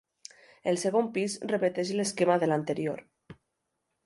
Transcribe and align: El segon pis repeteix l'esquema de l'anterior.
El 0.71 0.79
segon 0.83 1.11
pis 1.17 1.35
repeteix 1.53 1.93
l'esquema 1.99 2.39
de 2.45 2.51
l'anterior. 2.51 3.05